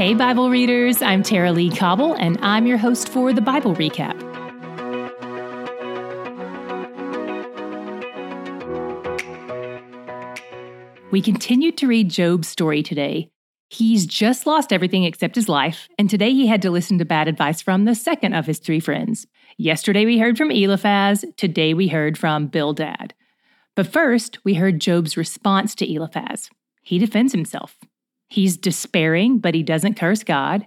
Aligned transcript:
Hey, 0.00 0.14
Bible 0.14 0.48
readers, 0.48 1.02
I'm 1.02 1.22
Tara-Leigh 1.22 1.76
Cobble, 1.76 2.14
and 2.14 2.38
I'm 2.40 2.66
your 2.66 2.78
host 2.78 3.06
for 3.10 3.34
the 3.34 3.42
Bible 3.42 3.74
Recap. 3.74 4.18
We 11.10 11.20
continued 11.20 11.76
to 11.76 11.86
read 11.86 12.08
Job's 12.08 12.48
story 12.48 12.82
today. 12.82 13.30
He's 13.68 14.06
just 14.06 14.46
lost 14.46 14.72
everything 14.72 15.04
except 15.04 15.34
his 15.34 15.50
life, 15.50 15.86
and 15.98 16.08
today 16.08 16.32
he 16.32 16.46
had 16.46 16.62
to 16.62 16.70
listen 16.70 16.96
to 16.96 17.04
bad 17.04 17.28
advice 17.28 17.60
from 17.60 17.84
the 17.84 17.94
second 17.94 18.32
of 18.32 18.46
his 18.46 18.58
three 18.58 18.80
friends. 18.80 19.26
Yesterday 19.58 20.06
we 20.06 20.18
heard 20.18 20.38
from 20.38 20.50
Eliphaz, 20.50 21.26
today 21.36 21.74
we 21.74 21.88
heard 21.88 22.16
from 22.16 22.46
Bildad. 22.46 23.12
But 23.76 23.86
first, 23.86 24.38
we 24.46 24.54
heard 24.54 24.80
Job's 24.80 25.18
response 25.18 25.74
to 25.74 25.86
Eliphaz. 25.86 26.48
He 26.80 26.98
defends 26.98 27.34
himself. 27.34 27.76
He's 28.30 28.56
despairing, 28.56 29.38
but 29.38 29.54
he 29.54 29.62
doesn't 29.62 29.98
curse 29.98 30.22
God. 30.22 30.66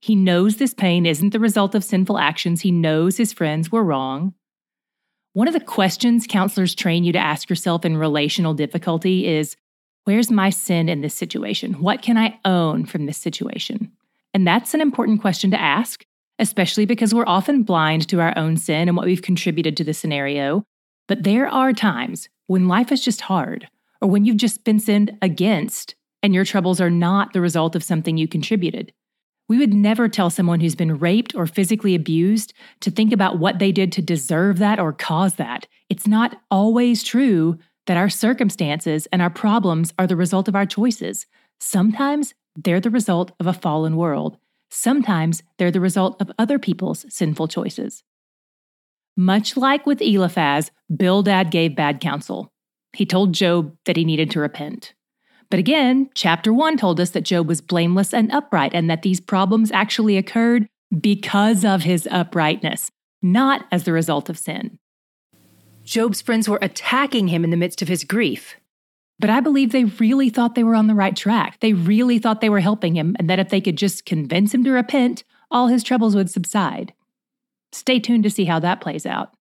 He 0.00 0.16
knows 0.16 0.56
this 0.56 0.74
pain 0.74 1.06
isn't 1.06 1.30
the 1.30 1.38
result 1.38 1.74
of 1.74 1.84
sinful 1.84 2.18
actions. 2.18 2.62
He 2.62 2.72
knows 2.72 3.16
his 3.16 3.32
friends 3.32 3.70
were 3.70 3.84
wrong. 3.84 4.34
One 5.34 5.46
of 5.46 5.54
the 5.54 5.60
questions 5.60 6.26
counselors 6.26 6.74
train 6.74 7.04
you 7.04 7.12
to 7.12 7.18
ask 7.18 7.48
yourself 7.48 7.84
in 7.84 7.96
relational 7.96 8.54
difficulty 8.54 9.26
is 9.26 9.56
Where's 10.04 10.32
my 10.32 10.50
sin 10.50 10.88
in 10.88 11.00
this 11.00 11.14
situation? 11.14 11.74
What 11.74 12.02
can 12.02 12.18
I 12.18 12.40
own 12.44 12.86
from 12.86 13.06
this 13.06 13.18
situation? 13.18 13.92
And 14.34 14.44
that's 14.44 14.74
an 14.74 14.80
important 14.80 15.20
question 15.20 15.52
to 15.52 15.60
ask, 15.60 16.04
especially 16.40 16.86
because 16.86 17.14
we're 17.14 17.26
often 17.26 17.62
blind 17.62 18.08
to 18.08 18.20
our 18.20 18.36
own 18.36 18.56
sin 18.56 18.88
and 18.88 18.96
what 18.96 19.06
we've 19.06 19.22
contributed 19.22 19.76
to 19.76 19.84
the 19.84 19.94
scenario. 19.94 20.64
But 21.06 21.22
there 21.22 21.46
are 21.46 21.72
times 21.72 22.28
when 22.48 22.66
life 22.66 22.90
is 22.90 23.04
just 23.04 23.20
hard, 23.20 23.68
or 24.00 24.08
when 24.08 24.24
you've 24.24 24.38
just 24.38 24.64
been 24.64 24.80
sinned 24.80 25.16
against 25.22 25.94
and 26.22 26.34
your 26.34 26.44
troubles 26.44 26.80
are 26.80 26.90
not 26.90 27.32
the 27.32 27.40
result 27.40 27.74
of 27.74 27.84
something 27.84 28.16
you 28.16 28.28
contributed. 28.28 28.92
We 29.48 29.58
would 29.58 29.74
never 29.74 30.08
tell 30.08 30.30
someone 30.30 30.60
who's 30.60 30.74
been 30.74 30.98
raped 30.98 31.34
or 31.34 31.46
physically 31.46 31.94
abused 31.94 32.54
to 32.80 32.90
think 32.90 33.12
about 33.12 33.38
what 33.38 33.58
they 33.58 33.72
did 33.72 33.92
to 33.92 34.02
deserve 34.02 34.58
that 34.58 34.78
or 34.78 34.92
cause 34.92 35.34
that. 35.34 35.66
It's 35.90 36.06
not 36.06 36.36
always 36.50 37.02
true 37.02 37.58
that 37.86 37.96
our 37.96 38.08
circumstances 38.08 39.06
and 39.12 39.20
our 39.20 39.30
problems 39.30 39.92
are 39.98 40.06
the 40.06 40.16
result 40.16 40.48
of 40.48 40.56
our 40.56 40.66
choices. 40.66 41.26
Sometimes 41.60 42.34
they're 42.56 42.80
the 42.80 42.90
result 42.90 43.32
of 43.40 43.46
a 43.46 43.52
fallen 43.52 43.96
world. 43.96 44.38
Sometimes 44.70 45.42
they're 45.58 45.70
the 45.70 45.80
result 45.80 46.20
of 46.20 46.30
other 46.38 46.58
people's 46.58 47.04
sinful 47.08 47.48
choices. 47.48 48.04
Much 49.16 49.56
like 49.56 49.84
with 49.84 50.00
Eliphaz, 50.00 50.70
Bildad 50.94 51.50
gave 51.50 51.76
bad 51.76 52.00
counsel. 52.00 52.50
He 52.94 53.04
told 53.04 53.34
Job 53.34 53.76
that 53.84 53.96
he 53.96 54.04
needed 54.04 54.30
to 54.30 54.40
repent. 54.40 54.94
But 55.52 55.58
again, 55.58 56.08
chapter 56.14 56.50
1 56.50 56.78
told 56.78 56.98
us 56.98 57.10
that 57.10 57.24
Job 57.24 57.46
was 57.46 57.60
blameless 57.60 58.14
and 58.14 58.32
upright 58.32 58.72
and 58.72 58.88
that 58.88 59.02
these 59.02 59.20
problems 59.20 59.70
actually 59.70 60.16
occurred 60.16 60.66
because 60.98 61.62
of 61.62 61.82
his 61.82 62.08
uprightness, 62.10 62.90
not 63.20 63.66
as 63.70 63.84
the 63.84 63.92
result 63.92 64.30
of 64.30 64.38
sin. 64.38 64.78
Job's 65.84 66.22
friends 66.22 66.48
were 66.48 66.58
attacking 66.62 67.28
him 67.28 67.44
in 67.44 67.50
the 67.50 67.58
midst 67.58 67.82
of 67.82 67.88
his 67.88 68.02
grief. 68.02 68.56
But 69.18 69.28
I 69.28 69.40
believe 69.40 69.72
they 69.72 69.84
really 69.84 70.30
thought 70.30 70.54
they 70.54 70.64
were 70.64 70.74
on 70.74 70.86
the 70.86 70.94
right 70.94 71.14
track. 71.14 71.60
They 71.60 71.74
really 71.74 72.18
thought 72.18 72.40
they 72.40 72.48
were 72.48 72.60
helping 72.60 72.96
him, 72.96 73.14
and 73.18 73.28
that 73.28 73.38
if 73.38 73.50
they 73.50 73.60
could 73.60 73.76
just 73.76 74.06
convince 74.06 74.54
him 74.54 74.64
to 74.64 74.70
repent, 74.70 75.22
all 75.50 75.66
his 75.66 75.82
troubles 75.82 76.16
would 76.16 76.30
subside. 76.30 76.94
Stay 77.72 78.00
tuned 78.00 78.24
to 78.24 78.30
see 78.30 78.46
how 78.46 78.58
that 78.60 78.80
plays 78.80 79.04
out. 79.04 79.34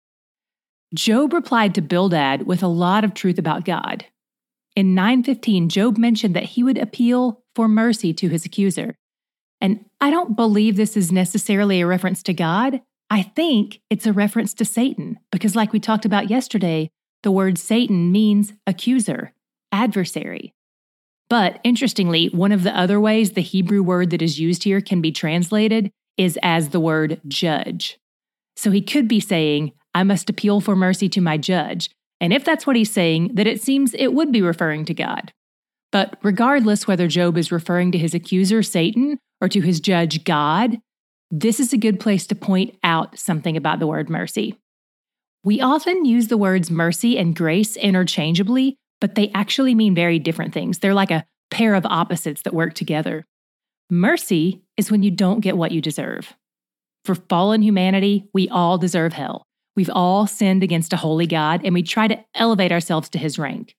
Job 0.92 1.32
replied 1.32 1.72
to 1.76 1.80
Bildad 1.80 2.48
with 2.48 2.64
a 2.64 2.66
lot 2.66 3.04
of 3.04 3.14
truth 3.14 3.38
about 3.38 3.64
God. 3.64 4.06
In 4.76 4.94
915, 4.94 5.68
Job 5.68 5.98
mentioned 5.98 6.34
that 6.36 6.44
he 6.44 6.62
would 6.62 6.78
appeal 6.78 7.42
for 7.54 7.68
mercy 7.68 8.12
to 8.14 8.28
his 8.28 8.44
accuser. 8.44 8.94
And 9.60 9.84
I 10.00 10.10
don't 10.10 10.36
believe 10.36 10.76
this 10.76 10.96
is 10.96 11.12
necessarily 11.12 11.80
a 11.80 11.86
reference 11.86 12.22
to 12.24 12.34
God. 12.34 12.80
I 13.10 13.22
think 13.22 13.80
it's 13.90 14.06
a 14.06 14.12
reference 14.12 14.54
to 14.54 14.64
Satan, 14.64 15.18
because, 15.32 15.56
like 15.56 15.72
we 15.72 15.80
talked 15.80 16.04
about 16.04 16.30
yesterday, 16.30 16.90
the 17.22 17.32
word 17.32 17.58
Satan 17.58 18.12
means 18.12 18.52
accuser, 18.66 19.32
adversary. 19.72 20.54
But 21.28 21.60
interestingly, 21.64 22.28
one 22.28 22.52
of 22.52 22.62
the 22.62 22.76
other 22.76 23.00
ways 23.00 23.32
the 23.32 23.40
Hebrew 23.40 23.82
word 23.82 24.10
that 24.10 24.22
is 24.22 24.40
used 24.40 24.64
here 24.64 24.80
can 24.80 25.00
be 25.00 25.12
translated 25.12 25.90
is 26.16 26.38
as 26.42 26.68
the 26.68 26.80
word 26.80 27.20
judge. 27.28 27.98
So 28.56 28.70
he 28.70 28.80
could 28.80 29.08
be 29.08 29.20
saying, 29.20 29.72
I 29.94 30.02
must 30.02 30.30
appeal 30.30 30.60
for 30.60 30.76
mercy 30.76 31.08
to 31.10 31.20
my 31.20 31.36
judge. 31.36 31.90
And 32.20 32.32
if 32.32 32.44
that's 32.44 32.66
what 32.66 32.76
he's 32.76 32.90
saying, 32.90 33.30
then 33.34 33.46
it 33.46 33.62
seems 33.62 33.94
it 33.94 34.12
would 34.12 34.30
be 34.30 34.42
referring 34.42 34.84
to 34.86 34.94
God. 34.94 35.32
But 35.92 36.18
regardless 36.22 36.86
whether 36.86 37.08
Job 37.08 37.36
is 37.36 37.50
referring 37.50 37.92
to 37.92 37.98
his 37.98 38.14
accuser, 38.14 38.62
Satan, 38.62 39.18
or 39.40 39.48
to 39.48 39.60
his 39.60 39.80
judge, 39.80 40.24
God, 40.24 40.78
this 41.30 41.58
is 41.58 41.72
a 41.72 41.78
good 41.78 41.98
place 41.98 42.26
to 42.26 42.34
point 42.34 42.76
out 42.84 43.18
something 43.18 43.56
about 43.56 43.78
the 43.78 43.86
word 43.86 44.10
mercy. 44.10 44.56
We 45.42 45.60
often 45.60 46.04
use 46.04 46.28
the 46.28 46.36
words 46.36 46.70
mercy 46.70 47.16
and 47.18 47.34
grace 47.34 47.76
interchangeably, 47.76 48.76
but 49.00 49.14
they 49.14 49.30
actually 49.34 49.74
mean 49.74 49.94
very 49.94 50.18
different 50.18 50.52
things. 50.52 50.78
They're 50.78 50.94
like 50.94 51.10
a 51.10 51.24
pair 51.50 51.74
of 51.74 51.86
opposites 51.86 52.42
that 52.42 52.54
work 52.54 52.74
together. 52.74 53.24
Mercy 53.88 54.62
is 54.76 54.90
when 54.90 55.02
you 55.02 55.10
don't 55.10 55.40
get 55.40 55.56
what 55.56 55.72
you 55.72 55.80
deserve. 55.80 56.34
For 57.04 57.14
fallen 57.14 57.62
humanity, 57.62 58.28
we 58.34 58.48
all 58.48 58.76
deserve 58.76 59.14
hell. 59.14 59.46
We've 59.80 59.88
all 59.94 60.26
sinned 60.26 60.62
against 60.62 60.92
a 60.92 60.98
holy 60.98 61.26
God, 61.26 61.62
and 61.64 61.72
we 61.72 61.82
try 61.82 62.06
to 62.06 62.22
elevate 62.34 62.70
ourselves 62.70 63.08
to 63.08 63.18
his 63.18 63.38
rank. 63.38 63.76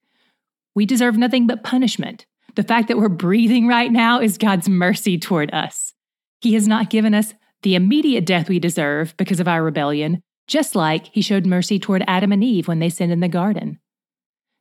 We 0.73 0.88
deserve 0.88 1.16
nothing 1.16 1.45
but 1.45 1.63
punishment. 1.63 2.25
The 2.56 2.63
fact 2.63 2.88
that 2.88 2.97
we're 2.97 3.07
breathing 3.07 3.67
right 3.67 3.91
now 3.91 4.19
is 4.19 4.40
God's 4.40 4.67
mercy 4.67 5.19
toward 5.19 5.53
us. 5.53 5.94
He 6.40 6.56
has 6.56 6.67
not 6.67 6.90
given 6.90 7.13
us 7.13 7.35
the 7.61 7.75
immediate 7.75 8.25
death 8.25 8.50
we 8.50 8.57
deserve 8.57 9.13
because 9.16 9.40
of 9.40 9.47
our 9.47 9.63
rebellion, 9.63 10.23
just 10.47 10.73
like 10.73 11.06
he 11.13 11.22
showed 11.22 11.45
mercy 11.45 11.78
toward 11.78 12.03
Adam 12.07 12.31
and 12.31 12.44
Eve 12.44 12.67
when 12.67 12.79
they 12.79 12.90
sinned 12.90 13.11
in 13.11 13.19
the 13.19 13.28
garden. 13.28 13.78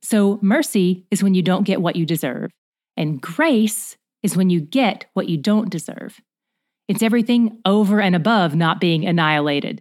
So, 0.03 0.39
mercy 0.43 1.07
is 1.11 1.23
when 1.23 1.33
you 1.33 1.41
don't 1.41 1.65
get 1.65 1.81
what 1.81 1.97
you 1.97 2.05
deserve, 2.05 2.51
and 2.99 3.19
grace 3.19 3.97
is 4.23 4.37
when 4.37 4.51
you 4.51 4.61
get 4.61 5.07
what 5.15 5.31
you 5.31 5.39
don't 5.39 5.71
deserve. 5.71 6.21
It's 6.87 7.03
everything 7.03 7.63
over 7.65 7.99
and 7.99 8.15
above 8.15 8.55
not 8.55 8.79
being 8.79 9.07
annihilated. 9.07 9.81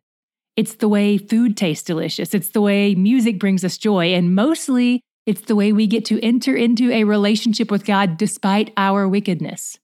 It's 0.55 0.75
the 0.75 0.89
way 0.89 1.17
food 1.17 1.55
tastes 1.55 1.83
delicious, 1.83 2.33
it's 2.33 2.49
the 2.49 2.61
way 2.61 2.95
music 2.95 3.39
brings 3.39 3.63
us 3.63 3.77
joy, 3.77 4.13
and 4.13 4.35
mostly 4.35 5.01
it's 5.25 5.41
the 5.41 5.55
way 5.55 5.71
we 5.71 5.87
get 5.87 6.05
to 6.05 6.23
enter 6.23 6.55
into 6.55 6.91
a 6.91 7.03
relationship 7.03 7.69
with 7.71 7.85
God 7.85 8.17
despite 8.17 8.73
our 8.75 9.07
wickedness. 9.07 9.77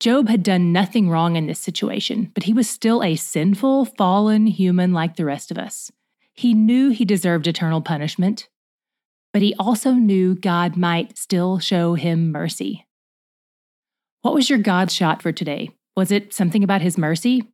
Job 0.00 0.28
had 0.28 0.42
done 0.42 0.72
nothing 0.72 1.08
wrong 1.08 1.36
in 1.36 1.46
this 1.46 1.60
situation, 1.60 2.32
but 2.34 2.44
he 2.44 2.52
was 2.52 2.68
still 2.68 3.04
a 3.04 3.14
sinful, 3.14 3.84
fallen 3.84 4.46
human 4.46 4.92
like 4.92 5.14
the 5.14 5.24
rest 5.24 5.50
of 5.50 5.58
us. 5.58 5.92
He 6.34 6.54
knew 6.54 6.90
he 6.90 7.04
deserved 7.04 7.46
eternal 7.46 7.80
punishment, 7.80 8.48
but 9.32 9.42
he 9.42 9.54
also 9.58 9.92
knew 9.92 10.34
God 10.34 10.76
might 10.76 11.16
still 11.16 11.58
show 11.58 11.94
him 11.94 12.32
mercy. 12.32 12.86
What 14.22 14.34
was 14.34 14.50
your 14.50 14.58
God 14.58 14.90
shot 14.90 15.22
for 15.22 15.32
today? 15.32 15.70
Was 15.96 16.10
it 16.10 16.32
something 16.32 16.64
about 16.64 16.80
his 16.80 16.98
mercy? 16.98 17.44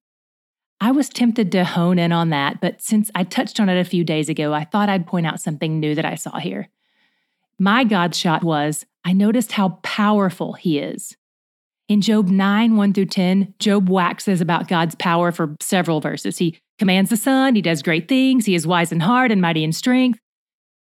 I 0.81 0.93
was 0.93 1.09
tempted 1.09 1.51
to 1.53 1.65
hone 1.65 1.99
in 1.99 2.13
on 2.13 2.31
that, 2.31 2.61
but 2.61 2.81
since 2.81 3.11
I 3.15 3.25
touched 3.25 3.59
on 3.59 3.69
it 3.69 3.81
a 3.81 3.85
few 3.85 4.05
days 4.05 4.29
ago, 4.29 4.53
I 4.53 4.65
thought 4.65 4.89
I'd 4.89 5.07
point 5.07 5.27
out 5.27 5.41
something 5.41 5.81
new 5.81 5.95
that 5.97 6.05
I 6.05 6.15
saw 6.15 6.39
here. 6.39 6.69
My 7.59 7.83
God 7.83 8.15
shot 8.15 8.45
was 8.45 8.87
I 9.05 9.13
noticed 9.13 9.53
how 9.53 9.81
powerful 9.83 10.53
he 10.53 10.79
is. 10.79 11.17
In 11.89 12.01
Job 12.01 12.29
9, 12.29 12.77
1 12.77 12.93
through 12.93 13.07
10, 13.07 13.55
Job 13.59 13.89
waxes 13.89 14.41
about 14.41 14.69
God's 14.69 14.95
power 14.95 15.33
for 15.33 15.57
several 15.61 16.01
verses. 16.01 16.39
He 16.39 16.59
commands 16.79 17.11
the 17.11 17.17
sun, 17.17 17.55
he 17.55 17.63
does 17.63 17.83
great 17.83 18.07
things, 18.07 18.47
he 18.47 18.55
is 18.55 18.67
wise 18.67 18.93
in 18.93 19.01
heart 19.01 19.33
and 19.33 19.41
mighty 19.41 19.65
in 19.65 19.73
strength. 19.73 20.21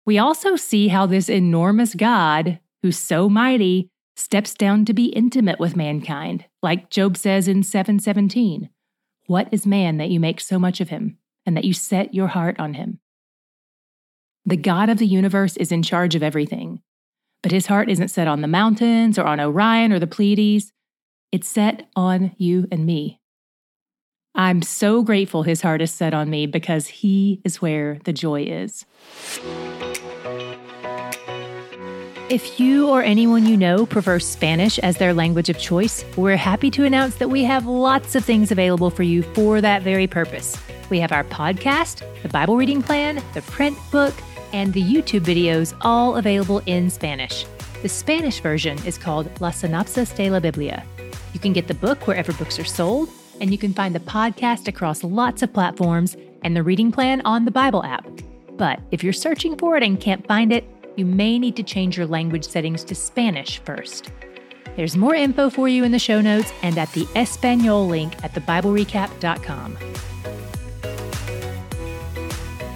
We 0.07 0.19
also 0.19 0.57
see 0.57 0.89
how 0.89 1.07
this 1.07 1.29
enormous 1.29 1.95
God, 1.95 2.59
who's 2.83 2.99
so 2.99 3.29
mighty, 3.29 3.91
steps 4.17 4.55
down 4.55 4.85
to 4.87 4.95
be 4.95 5.07
intimate 5.07 5.61
with 5.61 5.77
mankind, 5.77 6.47
like 6.63 6.91
Job 6.91 7.17
says 7.17 7.47
in 7.47 7.63
717. 7.63 8.71
What 9.27 9.49
is 9.51 9.67
man 9.67 9.97
that 9.97 10.11
you 10.11 10.21
make 10.21 10.41
so 10.41 10.59
much 10.59 10.81
of 10.81 10.91
him, 10.91 11.19
and 11.47 11.57
that 11.57 11.65
you 11.65 11.73
set 11.73 12.15
your 12.15 12.29
heart 12.29 12.59
on 12.59 12.75
him? 12.75 13.01
The 14.45 14.57
God 14.57 14.91
of 14.91 14.99
the 14.99 15.07
universe 15.07 15.57
is 15.57 15.73
in 15.73 15.83
charge 15.83 16.15
of 16.15 16.23
everything, 16.23 16.83
but 17.43 17.53
his 17.53 17.67
heart 17.67 17.89
isn't 17.89 18.09
set 18.09 18.29
on 18.29 18.43
the 18.43 18.49
mountains 18.49 19.19
or 19.19 19.25
on 19.25 19.41
Orion 19.41 19.93
or 19.93 19.99
the 19.99 20.07
Pleiades. 20.07 20.73
It's 21.33 21.49
set 21.49 21.89
on 21.97 22.33
you 22.37 22.69
and 22.71 22.85
me. 22.85 23.21
I'm 24.35 24.63
so 24.63 25.03
grateful 25.03 25.43
his 25.43 25.63
heart 25.63 25.81
is 25.81 25.91
set 25.91 26.13
on 26.13 26.29
me 26.29 26.47
because 26.47 26.89
he 26.89 27.41
is 27.45 27.63
where 27.63 27.99
the 28.05 28.13
joy 28.13 28.43
is. 28.43 28.85
If 32.35 32.59
you 32.59 32.89
or 32.89 33.01
anyone 33.01 33.47
you 33.47 33.57
know 33.57 33.87
prefers 33.87 34.27
Spanish 34.27 34.81
as 34.81 34.97
their 34.97 35.15
language 35.15 35.49
of 35.49 35.57
choice, 35.57 36.05
we're 36.17 36.35
happy 36.35 36.69
to 36.73 36.85
announce 36.85 37.15
that 37.15 37.31
we 37.31 37.45
have 37.45 37.65
lots 37.65 38.17
of 38.17 38.25
things 38.25 38.51
available 38.51 38.91
for 38.91 39.05
you 39.05 39.23
for 39.23 39.61
that 39.61 39.83
very 39.83 40.09
purpose. 40.09 40.61
We 40.91 40.99
have 40.99 41.13
our 41.13 41.23
podcast, 41.23 42.03
the 42.25 42.29
Bible 42.29 42.57
reading 42.57 42.83
plan, 42.83 43.23
the 43.35 43.43
print 43.43 43.79
book, 43.93 44.13
and 44.53 44.73
the 44.73 44.83
YouTube 44.83 45.21
videos 45.21 45.77
all 45.83 46.17
available 46.17 46.61
in 46.67 46.91
Spanish. 46.91 47.47
The 47.83 47.89
Spanish 47.89 48.41
version 48.41 48.85
is 48.85 48.99
called 48.99 49.31
La 49.41 49.53
Sinopsis 49.53 50.13
de 50.17 50.29
la 50.29 50.41
Biblia. 50.41 50.85
You 51.35 51.39
can 51.39 51.53
get 51.53 51.69
the 51.69 51.75
book 51.75 52.09
wherever 52.09 52.33
books 52.33 52.59
are 52.59 52.65
sold, 52.65 53.11
and 53.41 53.53
you 53.53 53.59
can 53.59 53.73
find 53.73 53.95
the 53.95 54.01
podcast 54.01 54.67
across 54.67 55.05
lots 55.05 55.43
of 55.43 55.53
platforms 55.53 56.17
and 56.43 56.57
the 56.57 56.65
reading 56.65 56.91
plan 56.91 57.23
on 57.25 57.45
the 57.45 57.53
Bible 57.53 57.85
app. 57.85 58.05
But 58.57 58.81
if 58.91 59.05
you're 59.05 59.13
searching 59.13 59.57
for 59.57 59.77
it 59.77 59.85
and 59.85 60.01
can't 60.01 60.27
find 60.27 60.53
it, 60.53 60.65
you 60.97 61.05
may 61.05 61.39
need 61.39 61.57
to 61.57 61.63
change 61.63 61.97
your 61.97 62.07
language 62.07 62.45
settings 62.45 62.85
to 62.85 62.95
Spanish 62.95 63.59
first. 63.61 64.11
There's 64.77 64.97
more 64.97 65.15
info 65.15 65.51
for 65.51 65.69
you 65.69 65.85
in 65.85 65.93
the 65.93 65.99
show 65.99 66.21
notes 66.21 66.53
and 66.63 66.77
at 66.79 66.93
the 66.93 67.07
Espanol 67.15 67.87
link 67.87 68.13
at 68.25 68.33
thebiblerecap.com. 68.33 69.79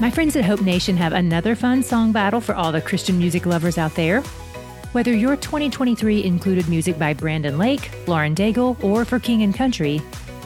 My 0.01 0.11
friends 0.11 0.37
at 0.37 0.45
Hope 0.45 0.61
Nation 0.61 0.97
have 0.97 1.13
another 1.13 1.57
fun 1.57 1.83
song 1.83 2.13
battle 2.13 2.41
for 2.41 2.55
all 2.55 2.71
the 2.71 2.81
Christian 2.81 3.19
music 3.19 3.47
lovers 3.47 3.79
out 3.79 3.95
there. 3.97 4.21
Whether 4.93 5.13
your 5.13 5.37
2023 5.37 6.25
included 6.25 6.69
music 6.69 6.99
by 6.99 7.15
Brandon 7.15 7.59
Lake, 7.59 7.91
Lauren 8.07 8.35
Daigle, 8.35 8.83
or 8.83 9.05
for 9.05 9.19
King 9.19 9.43
and 9.43 9.55
Country, 9.55 10.01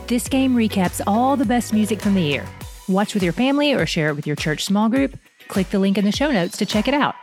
this 0.07 0.27
game 0.27 0.55
recaps 0.55 1.03
all 1.07 1.37
the 1.37 1.45
best 1.45 1.75
music 1.75 2.01
from 2.01 2.15
the 2.15 2.23
year. 2.23 2.47
Watch 2.89 3.15
with 3.15 3.23
your 3.23 3.33
family 3.33 3.75
or 3.75 3.85
share 3.87 4.09
it 4.09 4.15
with 4.15 4.27
your 4.27 4.37
church 4.37 4.65
small 4.65 4.89
group. 4.89 5.19
Click 5.49 5.69
the 5.71 5.79
link 5.79 5.99
in 5.99 6.05
the 6.05 6.13
show 6.13 6.33
notes 6.33 6.57
to 6.57 6.67
check 6.67 6.89
it 6.89 6.95
out. 6.95 7.15